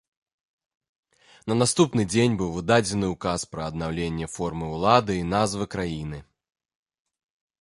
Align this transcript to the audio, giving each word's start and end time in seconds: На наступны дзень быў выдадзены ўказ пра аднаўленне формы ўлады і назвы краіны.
На 1.51 1.57
наступны 1.61 2.01
дзень 2.13 2.35
быў 2.39 2.49
выдадзены 2.57 3.05
ўказ 3.15 3.39
пра 3.53 3.61
аднаўленне 3.73 4.27
формы 4.37 4.65
ўлады 4.79 5.13
і 5.21 5.29
назвы 5.37 5.63
краіны. 5.77 6.19